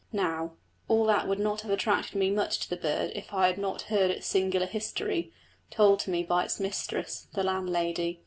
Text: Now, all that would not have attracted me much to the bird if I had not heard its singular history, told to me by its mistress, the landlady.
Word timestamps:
Now, 0.13 0.53
all 0.87 1.05
that 1.05 1.27
would 1.27 1.37
not 1.37 1.61
have 1.61 1.69
attracted 1.69 2.15
me 2.15 2.31
much 2.31 2.57
to 2.61 2.69
the 2.71 2.75
bird 2.75 3.11
if 3.13 3.35
I 3.35 3.45
had 3.45 3.59
not 3.59 3.83
heard 3.83 4.09
its 4.09 4.25
singular 4.25 4.65
history, 4.65 5.31
told 5.69 5.99
to 5.99 6.09
me 6.09 6.23
by 6.23 6.45
its 6.45 6.59
mistress, 6.59 7.27
the 7.35 7.43
landlady. 7.43 8.19